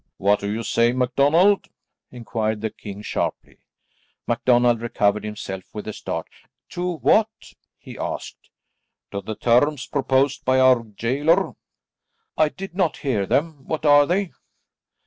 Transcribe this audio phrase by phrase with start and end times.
[0.17, 1.67] "What do you say, MacDonald?"
[2.09, 3.59] enquired the king sharply.
[4.25, 6.27] MacDonald recovered himself with a start.
[6.69, 7.29] "To what?"
[7.77, 8.49] he asked.
[9.11, 11.53] "To the terms proposed by our gaoler."
[12.35, 14.31] "I did not hear them; what are they?"